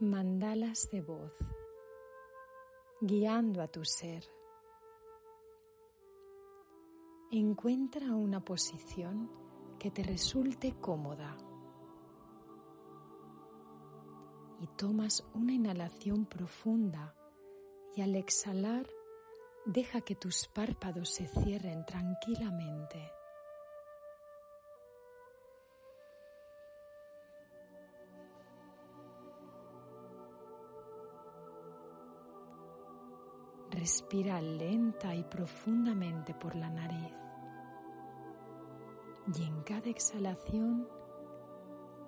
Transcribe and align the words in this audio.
Mandalas 0.00 0.88
de 0.92 1.02
voz, 1.02 1.32
guiando 3.00 3.60
a 3.60 3.66
tu 3.66 3.84
ser. 3.84 4.22
Encuentra 7.32 8.14
una 8.14 8.44
posición 8.44 9.28
que 9.76 9.90
te 9.90 10.04
resulte 10.04 10.78
cómoda 10.80 11.36
y 14.60 14.68
tomas 14.76 15.26
una 15.34 15.52
inhalación 15.52 16.26
profunda 16.26 17.16
y 17.96 18.02
al 18.02 18.14
exhalar 18.14 18.88
deja 19.66 20.00
que 20.02 20.14
tus 20.14 20.46
párpados 20.46 21.08
se 21.08 21.26
cierren 21.26 21.84
tranquilamente. 21.84 23.17
Respira 33.78 34.40
lenta 34.40 35.14
y 35.14 35.22
profundamente 35.22 36.34
por 36.34 36.56
la 36.56 36.68
nariz. 36.68 37.14
Y 39.36 39.44
en 39.44 39.62
cada 39.62 39.88
exhalación 39.88 40.88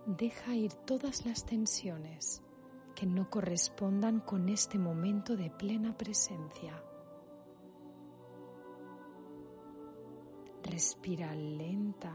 deja 0.04 0.56
ir 0.56 0.74
todas 0.74 1.24
las 1.24 1.44
tensiones 1.44 2.42
que 2.96 3.06
no 3.06 3.30
correspondan 3.30 4.18
con 4.18 4.48
este 4.48 4.80
momento 4.80 5.36
de 5.36 5.48
plena 5.48 5.96
presencia. 5.96 6.82
Respira 10.64 11.32
lenta 11.36 12.12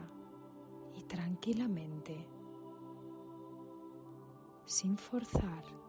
y 0.96 1.04
tranquilamente, 1.04 2.28
sin 4.66 4.98
forzar. 4.98 5.85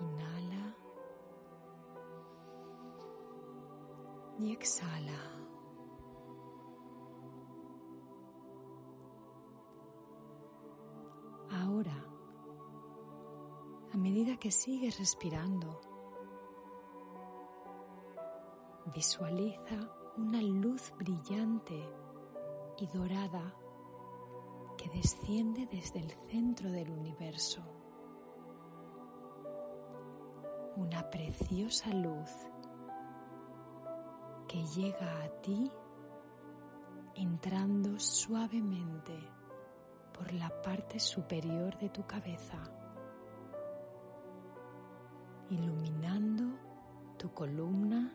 Inhala 0.00 0.76
y 4.38 4.52
exhala. 4.52 5.34
Ahora, 11.50 12.04
a 13.92 13.96
medida 13.96 14.36
que 14.36 14.50
sigues 14.50 14.98
respirando, 14.98 15.80
visualiza 18.92 19.90
una 20.16 20.42
luz 20.42 20.92
brillante 20.98 21.88
y 22.78 22.86
dorada 22.86 23.54
que 24.76 24.88
desciende 24.90 25.66
desde 25.66 26.00
el 26.00 26.10
centro 26.28 26.70
del 26.70 26.90
universo. 26.90 27.73
Una 30.76 31.08
preciosa 31.08 31.90
luz 31.90 32.30
que 34.48 34.64
llega 34.66 35.22
a 35.22 35.28
ti 35.40 35.70
entrando 37.14 38.00
suavemente 38.00 39.16
por 40.12 40.32
la 40.32 40.50
parte 40.62 40.98
superior 40.98 41.78
de 41.78 41.90
tu 41.90 42.04
cabeza, 42.06 42.58
iluminando 45.50 46.58
tu 47.18 47.32
columna 47.32 48.12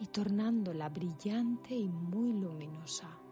y 0.00 0.06
tornándola 0.06 0.88
brillante 0.88 1.74
y 1.74 1.88
muy 1.88 2.32
luminosa. 2.32 3.25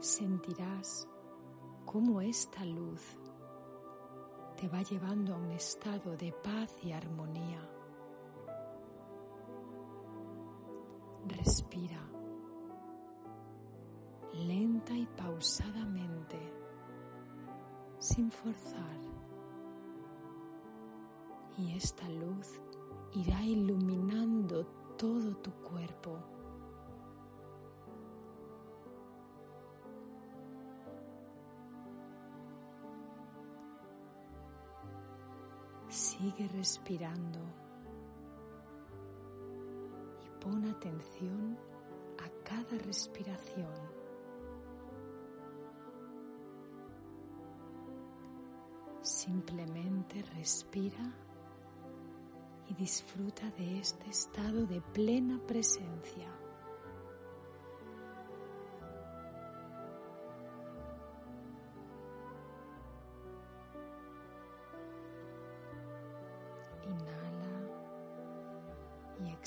Sentirás 0.00 1.08
cómo 1.84 2.20
esta 2.20 2.64
luz 2.64 3.16
te 4.56 4.68
va 4.68 4.82
llevando 4.82 5.34
a 5.34 5.38
un 5.38 5.52
estado 5.52 6.16
de 6.16 6.32
paz 6.32 6.76
y 6.82 6.92
armonía. 6.92 7.68
Respira 11.26 12.08
lenta 14.46 14.94
y 14.94 15.06
pausadamente, 15.06 16.38
sin 17.98 18.30
forzar. 18.30 18.98
Y 21.56 21.76
esta 21.76 22.08
luz 22.08 22.60
irá 23.14 23.42
iluminando 23.42 24.64
todo 24.96 25.36
tu 25.38 25.50
cuerpo. 25.62 26.37
Sigue 36.18 36.48
respirando 36.48 37.38
y 40.20 40.44
pon 40.44 40.64
atención 40.64 41.56
a 42.18 42.28
cada 42.42 42.76
respiración. 42.84 43.72
Simplemente 49.00 50.22
respira 50.34 51.14
y 52.66 52.74
disfruta 52.74 53.48
de 53.52 53.78
este 53.78 54.10
estado 54.10 54.66
de 54.66 54.80
plena 54.80 55.38
presencia. 55.46 56.27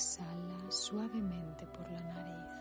Exhala 0.02 0.72
suavemente 0.72 1.68
por 1.68 1.90
la 1.92 2.02
nariz. 2.02 2.52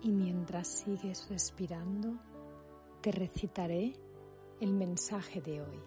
Y 0.00 0.12
mientras 0.12 0.68
sigues 0.68 1.28
respirando, 1.28 2.14
te 3.02 3.12
recitaré 3.12 3.94
el 4.60 4.72
mensaje 4.72 5.42
de 5.42 5.60
hoy. 5.60 5.82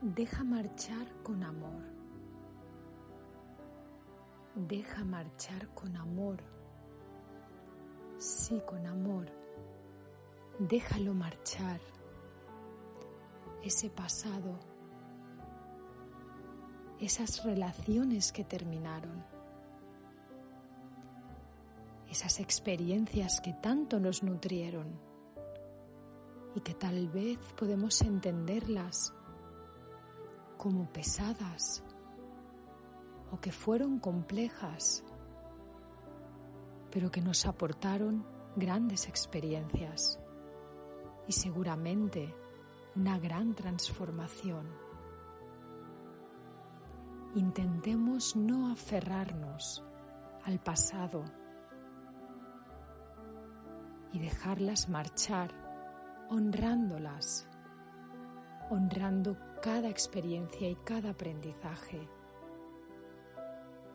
Deja 0.00 0.42
marchar 0.42 1.06
con 1.22 1.44
amor. 1.44 1.91
Deja 4.54 5.02
marchar 5.02 5.68
con 5.74 5.96
amor. 5.96 6.42
Sí, 8.18 8.60
con 8.66 8.86
amor. 8.86 9.26
Déjalo 10.58 11.14
marchar. 11.14 11.80
Ese 13.62 13.88
pasado. 13.88 14.58
Esas 17.00 17.42
relaciones 17.44 18.30
que 18.30 18.44
terminaron. 18.44 19.24
Esas 22.10 22.38
experiencias 22.38 23.40
que 23.40 23.54
tanto 23.54 23.98
nos 23.98 24.22
nutrieron 24.22 25.00
y 26.54 26.60
que 26.60 26.74
tal 26.74 27.08
vez 27.08 27.38
podemos 27.56 28.02
entenderlas 28.02 29.14
como 30.58 30.92
pesadas 30.92 31.82
o 33.32 33.40
que 33.40 33.50
fueron 33.50 33.98
complejas, 33.98 35.04
pero 36.90 37.10
que 37.10 37.22
nos 37.22 37.46
aportaron 37.46 38.24
grandes 38.54 39.08
experiencias 39.08 40.20
y 41.26 41.32
seguramente 41.32 42.34
una 42.94 43.18
gran 43.18 43.54
transformación. 43.54 44.68
Intentemos 47.34 48.36
no 48.36 48.70
aferrarnos 48.70 49.82
al 50.44 50.60
pasado 50.60 51.24
y 54.12 54.18
dejarlas 54.18 54.90
marchar 54.90 55.50
honrándolas, 56.28 57.48
honrando 58.68 59.38
cada 59.62 59.88
experiencia 59.88 60.68
y 60.68 60.76
cada 60.76 61.10
aprendizaje 61.10 62.06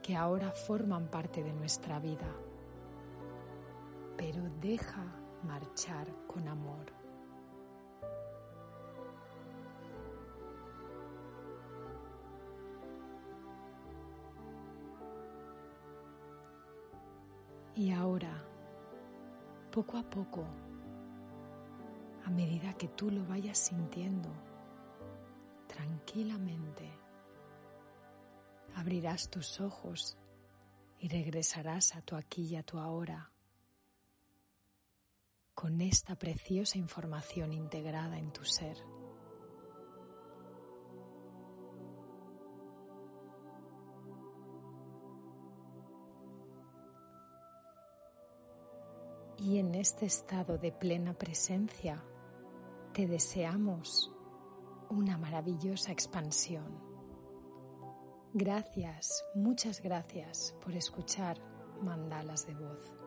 que 0.08 0.16
ahora 0.16 0.52
forman 0.52 1.08
parte 1.10 1.44
de 1.44 1.52
nuestra 1.52 2.00
vida. 2.00 2.34
Pero 4.16 4.42
deja 4.62 5.04
marchar 5.44 6.08
con 6.26 6.48
amor. 6.48 6.86
Y 17.76 17.92
ahora, 17.92 18.32
poco 19.74 19.98
a 19.98 20.04
poco, 20.04 20.46
a 22.24 22.30
medida 22.30 22.74
que 22.76 22.88
tú 22.88 23.12
lo 23.12 23.26
vayas 23.26 23.58
sintiendo, 23.58 24.30
tranquilamente, 25.68 27.07
abrirás 28.78 29.30
tus 29.30 29.60
ojos 29.60 30.18
y 31.00 31.08
regresarás 31.08 31.96
a 31.96 32.02
tu 32.02 32.16
aquí 32.16 32.44
y 32.44 32.56
a 32.56 32.64
tu 32.64 32.78
ahora 32.78 33.32
con 35.56 35.82
esta 35.82 36.16
preciosa 36.16 36.78
información 36.78 37.52
integrada 37.52 38.20
en 38.20 38.32
tu 38.32 38.46
ser. 38.46 38.78
Y 49.40 49.58
en 49.58 49.74
este 49.74 50.06
estado 50.06 50.60
de 50.60 50.72
plena 50.72 51.16
presencia 51.16 52.04
te 52.94 53.08
deseamos 53.08 54.12
una 54.92 55.18
maravillosa 55.18 55.92
expansión. 55.92 56.97
Gracias, 58.34 59.24
muchas 59.34 59.82
gracias 59.82 60.54
por 60.64 60.76
escuchar 60.76 61.38
mandalas 61.82 62.46
de 62.46 62.54
voz. 62.56 63.07